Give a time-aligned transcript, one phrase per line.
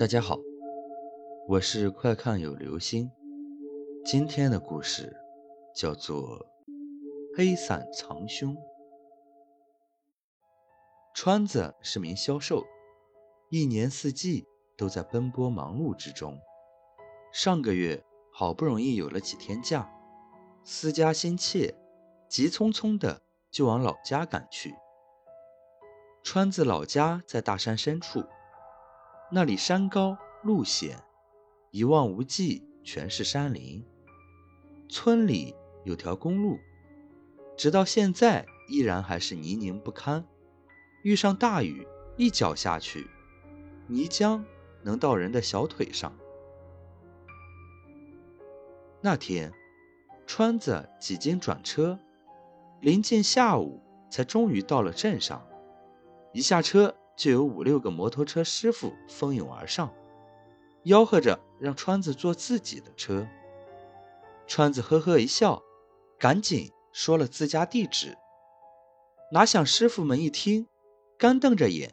[0.00, 0.38] 大家好，
[1.46, 3.10] 我是快看有流星。
[4.02, 5.14] 今天的故事
[5.74, 6.38] 叫做
[7.36, 8.54] 《黑伞藏凶》。
[11.12, 12.64] 川子是名销售，
[13.50, 16.38] 一年四季都在奔波忙碌之中。
[17.30, 19.92] 上个月好不容易有了几天假，
[20.64, 21.74] 思家心切，
[22.26, 24.74] 急匆匆的就往老家赶去。
[26.22, 28.24] 川子老家在大山深处。
[29.32, 31.00] 那里山高路险，
[31.70, 33.84] 一望无际，全是山林。
[34.88, 36.58] 村里有条公路，
[37.56, 40.26] 直到现在依然还是泥泞不堪。
[41.04, 43.06] 遇上大雨，一脚下去，
[43.86, 44.42] 泥浆
[44.82, 46.12] 能到人的小腿上。
[49.00, 49.52] 那天，
[50.26, 52.00] 川子几经转车，
[52.80, 55.46] 临近下午，才终于到了镇上。
[56.32, 56.96] 一下车。
[57.20, 59.92] 就有五六个摩托车师傅蜂拥而上，
[60.84, 63.28] 吆喝着让川子坐自己的车。
[64.46, 65.62] 川子呵呵一笑，
[66.18, 68.16] 赶紧说了自家地址。
[69.32, 70.66] 哪想师傅们一听，
[71.18, 71.92] 干瞪着眼，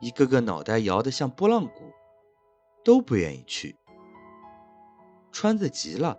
[0.00, 1.92] 一个个脑袋摇得像拨浪鼓，
[2.84, 3.76] 都不愿意去。
[5.30, 6.18] 川子急了，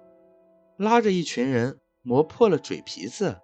[0.78, 3.42] 拉着一群人磨破了嘴皮子，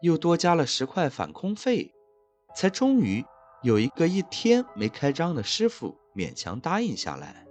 [0.00, 1.92] 又多加了十块返空费，
[2.54, 3.22] 才终于。
[3.66, 7.44] 有一个一天没开张的师傅勉强答应下来。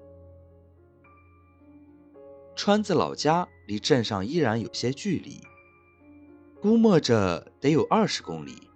[2.56, 5.42] 川子老家离镇上依然有些距离，
[6.62, 8.70] 估摸着得有二十公里。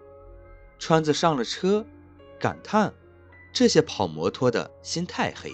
[0.79, 1.85] 川子上了车，
[2.37, 2.93] 感叹
[3.53, 5.53] 这些跑摩托的心太黑，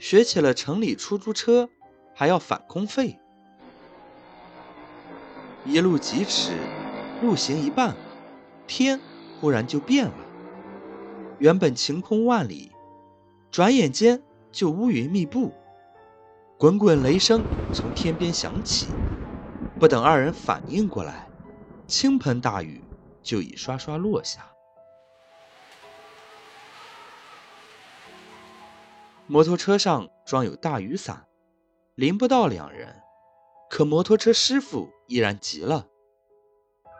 [0.00, 1.70] 学起了城里出租车
[2.16, 3.16] 还要返工费。
[5.64, 6.50] 一路疾驰，
[7.22, 7.94] 路行一半，
[8.66, 8.98] 天
[9.40, 10.29] 忽然就变了。
[11.40, 12.70] 原本晴空万里，
[13.50, 15.54] 转眼间就乌云密布，
[16.58, 18.88] 滚滚雷声从天边响起。
[19.78, 21.26] 不等二人反应过来，
[21.86, 22.84] 倾盆大雨
[23.22, 24.52] 就已刷刷落下。
[29.26, 31.26] 摩托车上装有大雨伞，
[31.94, 33.00] 淋不到两人，
[33.70, 35.86] 可摩托车师傅依然急了，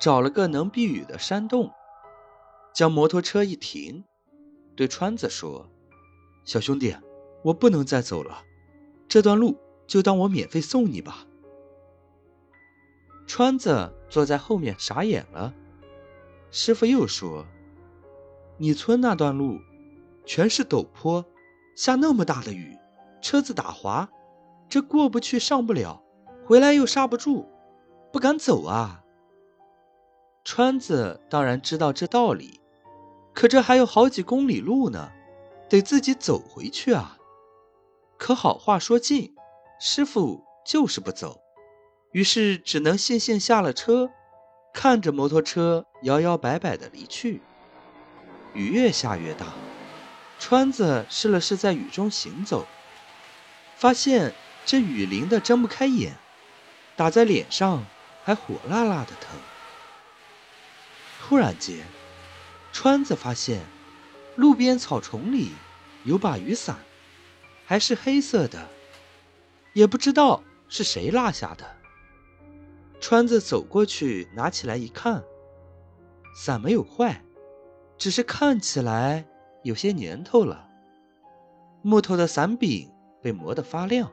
[0.00, 1.70] 找了个能避雨的山洞，
[2.72, 4.06] 将摩托车一停。
[4.80, 5.68] 对川子说
[6.46, 6.96] ：“小兄弟，
[7.42, 8.42] 我不能再走了，
[9.06, 11.26] 这段路就当我免费送你吧。”
[13.28, 15.52] 川子坐在后面傻眼了。
[16.50, 17.44] 师傅又说
[18.56, 19.58] ：“你村那段路
[20.24, 21.26] 全是陡坡，
[21.76, 22.74] 下那么大的雨，
[23.20, 24.08] 车子打滑，
[24.66, 26.02] 这过不去上不了，
[26.46, 27.46] 回来又刹不住，
[28.10, 29.04] 不敢走啊。”
[30.42, 32.59] 川子当然知道这道理。
[33.32, 35.12] 可这还有好几公里路呢，
[35.68, 37.16] 得自己走回去啊！
[38.18, 39.34] 可好话说尽，
[39.80, 41.40] 师傅就是不走，
[42.12, 44.10] 于是只能悻悻下了车，
[44.74, 47.40] 看着摩托车摇摇摆摆的离去。
[48.52, 49.46] 雨越下越大，
[50.38, 52.66] 川子试了试在雨中行走，
[53.76, 54.34] 发现
[54.66, 56.16] 这雨淋的睁不开眼，
[56.96, 57.86] 打在脸上
[58.24, 59.38] 还火辣辣的疼。
[61.22, 61.78] 突然间。
[62.72, 63.62] 川子发现，
[64.36, 65.50] 路边草丛里
[66.04, 66.78] 有把雨伞，
[67.66, 68.68] 还是黑色的，
[69.74, 71.76] 也不知道是谁落下的。
[73.00, 75.22] 川子走过去拿起来一看，
[76.34, 77.22] 伞没有坏，
[77.98, 79.26] 只是看起来
[79.62, 80.68] 有些年头了。
[81.82, 82.90] 木头的伞柄
[83.22, 84.10] 被磨得发亮。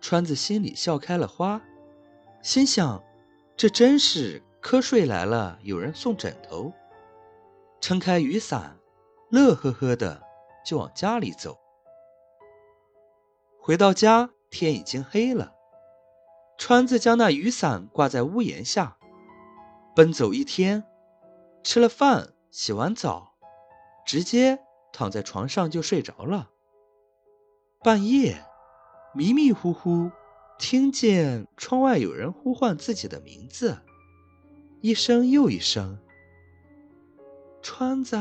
[0.00, 1.62] 川子心里笑开了花，
[2.42, 3.02] 心想：
[3.56, 4.42] 这真是。
[4.62, 6.72] 瞌睡来了，有人送枕头。
[7.80, 8.78] 撑开雨伞，
[9.28, 10.22] 乐呵呵的
[10.64, 11.58] 就往家里走。
[13.60, 15.52] 回到家，天已经黑了。
[16.56, 18.96] 川子将那雨伞挂在屋檐下，
[19.96, 20.84] 奔走一天，
[21.64, 23.34] 吃了饭，洗完澡，
[24.06, 24.60] 直接
[24.92, 26.50] 躺在床上就睡着了。
[27.82, 28.44] 半夜，
[29.12, 30.12] 迷迷糊糊
[30.56, 33.76] 听见窗外有人呼唤自己的名字。
[34.82, 35.96] 一声又一声，
[37.62, 38.18] 川子，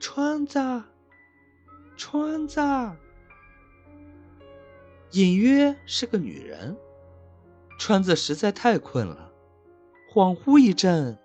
[0.00, 0.82] 川子，
[1.98, 2.62] 川子，
[5.10, 6.74] 隐约是个女人。
[7.78, 9.30] 川子实在太困了，
[10.10, 11.18] 恍惚一阵，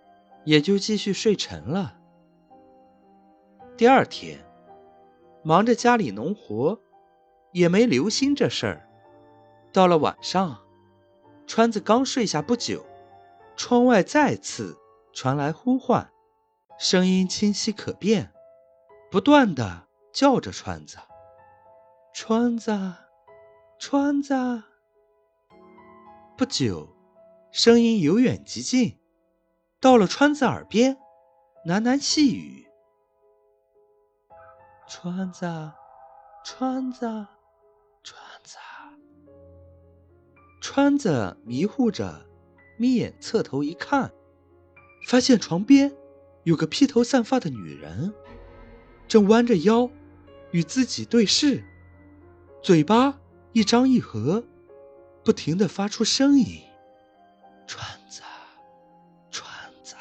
[0.44, 1.98] 也就继续睡沉了。
[3.78, 4.38] 第二天，
[5.44, 6.78] 忙着家里农活，
[7.54, 8.86] 也没留心这事儿。
[9.72, 10.60] 到了晚上，
[11.48, 12.86] 川子刚睡下不久。
[13.60, 14.80] 窗外再次
[15.12, 16.10] 传来呼唤，
[16.80, 18.32] 声音清晰可辨，
[19.12, 20.98] 不断的叫着川子
[22.16, 22.72] ：“川子，
[23.78, 24.34] 川子。”
[26.38, 26.96] 不久，
[27.52, 28.98] 声音由远及近，
[29.82, 30.98] 到了川子耳边，
[31.68, 32.66] 喃喃细语
[34.88, 35.46] ：“川子，
[36.46, 37.28] 川子，
[38.04, 38.58] 川子。”
[40.64, 42.26] 川子迷糊着，
[42.80, 44.10] 眯眼侧头一看，
[45.06, 45.92] 发现床边
[46.44, 48.14] 有个披头散发的女人，
[49.06, 49.92] 正弯着腰
[50.52, 51.62] 与自己对视，
[52.64, 53.20] 嘴巴
[53.52, 54.46] 一张一合，
[55.26, 56.62] 不停的发出声音
[57.68, 58.22] ：“川子，
[59.30, 59.52] 川
[59.84, 59.96] 子。”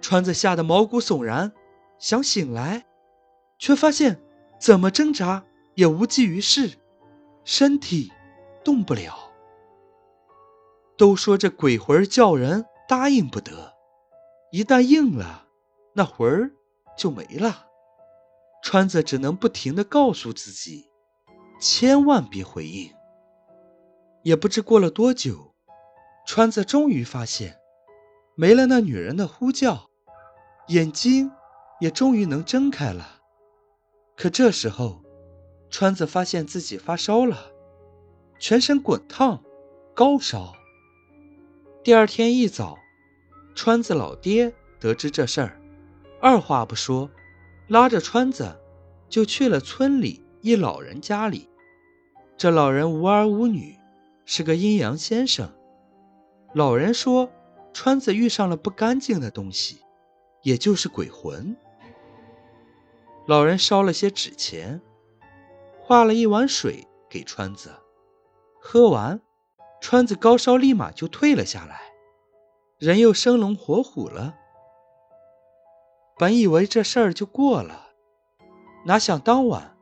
[0.00, 1.52] 川子吓得毛骨悚然，
[1.98, 2.86] 想醒来，
[3.58, 4.18] 却发现
[4.58, 5.44] 怎么挣扎
[5.74, 6.78] 也无济于事，
[7.44, 8.10] 身体。
[8.64, 9.23] 动不了。
[10.96, 13.74] 都说这鬼魂叫人答应不得，
[14.52, 15.46] 一旦应了，
[15.94, 16.52] 那魂儿
[16.96, 17.66] 就没了。
[18.62, 20.88] 川子只能不停的告诉自己，
[21.60, 22.90] 千万别回应。
[24.22, 25.54] 也不知过了多久，
[26.26, 27.58] 川子终于发现，
[28.34, 29.90] 没了那女人的呼叫，
[30.68, 31.30] 眼睛
[31.80, 33.20] 也终于能睁开了。
[34.16, 35.02] 可这时候，
[35.68, 37.50] 川子发现自己发烧了。
[38.38, 39.42] 全身滚烫，
[39.94, 40.54] 高烧。
[41.84, 42.78] 第二天一早，
[43.54, 45.60] 川子老爹得知这事儿，
[46.18, 47.10] 二话不说，
[47.68, 48.58] 拉着川子
[49.10, 51.46] 就去了村里一老人家里。
[52.38, 53.76] 这老人无儿无女，
[54.24, 55.52] 是个阴阳先生。
[56.54, 57.30] 老人说，
[57.74, 59.82] 川子遇上了不干净的东西，
[60.42, 61.54] 也就是鬼魂。
[63.26, 64.80] 老人烧了些纸钱，
[65.82, 67.70] 化了一碗水给川子。
[68.58, 69.20] 喝完，
[69.86, 71.78] 川子高烧立马就退了下来，
[72.78, 74.34] 人又生龙活虎了。
[76.16, 77.88] 本以为这事儿就过了，
[78.86, 79.76] 哪想当晚，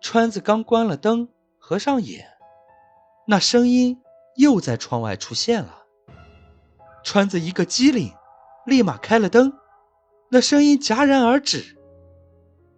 [0.00, 2.26] 川子刚关了灯，合上眼，
[3.26, 4.00] 那声音
[4.36, 5.82] 又在窗外出现了。
[7.04, 8.14] 川子一个机灵，
[8.64, 9.52] 立马开了灯，
[10.30, 11.76] 那声音戛然而止。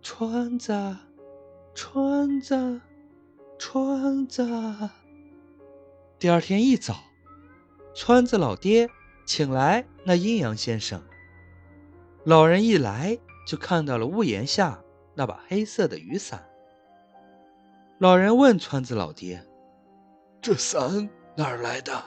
[0.03, 0.97] 川子，
[1.77, 2.81] 川子，
[3.57, 4.45] 川子。
[6.19, 6.97] 第二天一早，
[7.95, 8.89] 川子老爹
[9.27, 11.03] 请来那阴阳先生。
[12.25, 14.83] 老人一来就看到了屋檐下
[15.15, 16.49] 那把黑色的雨伞。
[17.99, 19.47] 老人问川子老爹
[20.41, 22.03] ：“这伞哪儿来的？”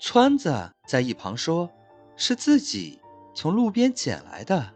[0.00, 1.70] 川子在一旁说
[2.16, 3.00] ：“是自己
[3.32, 4.74] 从路边捡来的。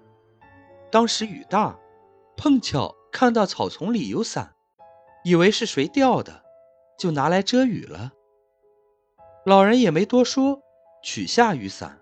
[0.93, 1.77] 当时雨大，
[2.37, 4.55] 碰巧看到草丛里有伞，
[5.25, 6.41] 以为是谁掉的。”
[7.03, 8.13] 就拿来遮雨了。
[9.45, 10.63] 老人也没多说，
[11.03, 12.01] 取下雨伞，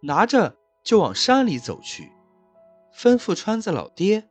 [0.00, 2.10] 拿着就往山里走去，
[2.96, 4.30] 吩咐川子老爹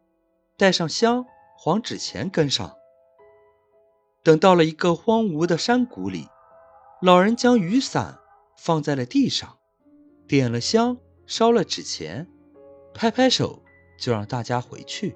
[0.58, 2.76] 带上香、黄纸钱跟上。
[4.24, 6.28] 等到了一个荒芜的山谷里，
[7.04, 8.18] 老人将雨伞
[8.58, 9.60] 放在了地上，
[10.28, 12.28] 点了香，烧了纸钱，
[12.92, 13.62] 拍拍手
[14.00, 15.16] 就让大家回去。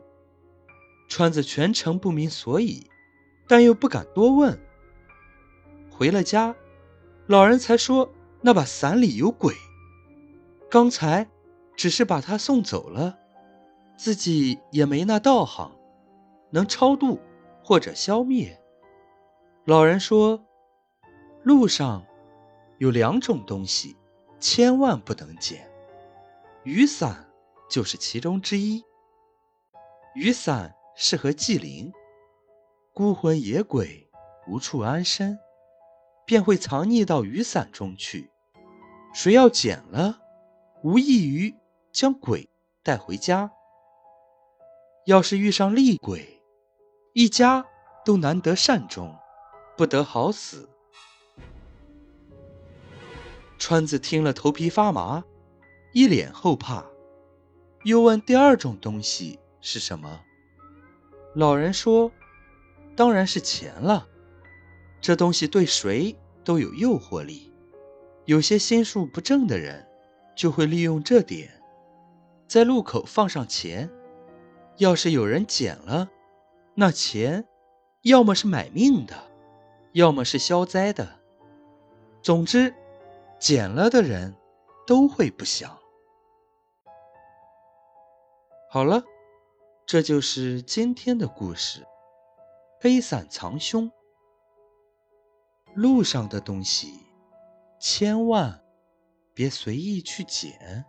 [1.10, 2.88] 川子全程不明所以，
[3.48, 4.64] 但又不敢多问。
[5.98, 6.54] 回了家，
[7.26, 8.12] 老人才说
[8.42, 9.56] 那把伞里有鬼。
[10.70, 11.26] 刚才
[11.78, 13.18] 只是把他送走了，
[13.98, 15.72] 自己也没那道行，
[16.52, 17.22] 能超度
[17.64, 18.60] 或者消灭。
[19.64, 20.46] 老人说，
[21.44, 22.06] 路上
[22.78, 23.96] 有两种东西，
[24.38, 25.66] 千万不能捡，
[26.64, 27.26] 雨伞
[27.70, 28.84] 就是其中之一。
[30.14, 31.94] 雨伞适合祭灵，
[32.94, 34.10] 孤魂野鬼
[34.46, 35.40] 无处安身。
[36.26, 38.32] 便会藏匿到雨伞中去，
[39.14, 40.20] 谁要捡了，
[40.84, 41.56] 无异于
[41.92, 42.50] 将鬼
[42.84, 43.52] 带回家。
[45.06, 46.42] 要是遇上厉鬼，
[47.14, 47.66] 一家
[48.04, 49.16] 都难得善终，
[49.78, 50.68] 不得好死。
[53.60, 55.24] 川子听了头皮发麻，
[55.94, 56.86] 一脸后怕，
[57.84, 60.22] 又问第二种东西是什么。
[61.36, 62.12] 老人说
[62.98, 64.08] ：“当然是钱了。”
[65.06, 67.54] 这东西对谁都有诱惑力，
[68.26, 69.88] 有些心术不正的人
[70.36, 71.62] 就会利用这点，
[72.48, 73.88] 在路口放上钱。
[74.78, 76.10] 要是有人捡了，
[76.74, 77.46] 那钱
[78.02, 79.14] 要么是买命的，
[79.94, 81.20] 要么是消灾的。
[82.24, 82.74] 总之，
[83.40, 84.34] 捡了的人
[84.88, 85.78] 都会不祥。
[88.72, 89.04] 好了，
[89.86, 91.86] 这就是今天的故事：
[92.82, 93.92] 黑伞藏凶。
[95.76, 96.88] 路上的东西，
[97.80, 98.62] 千万
[99.34, 100.86] 别随意去捡。